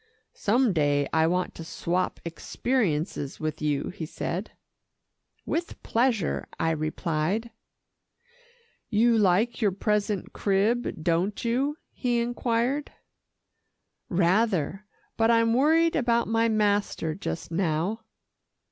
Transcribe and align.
"Some 0.33 0.73
day 0.73 1.07
I 1.13 1.27
want 1.27 1.53
to 1.53 1.63
swap 1.63 2.19
experiences 2.25 3.39
with 3.39 3.61
you," 3.61 3.89
he 3.89 4.07
said. 4.07 4.49
"With 5.45 5.83
pleasure," 5.83 6.47
I 6.59 6.71
replied. 6.71 7.51
"You 8.89 9.15
like 9.15 9.61
your 9.61 9.71
present 9.71 10.33
crib, 10.33 11.03
don't 11.03 11.45
you?" 11.45 11.77
he 11.91 12.19
inquired. 12.19 12.91
"Rather, 14.09 14.87
but 15.17 15.29
I'm 15.29 15.53
worried 15.53 15.95
about 15.95 16.27
my 16.27 16.49
master 16.49 17.13
just 17.13 17.51
now." 17.51 18.01